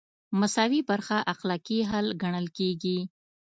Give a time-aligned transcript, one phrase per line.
[0.39, 2.97] مساوي برخه اخلاقي حل ګڼل کیږي.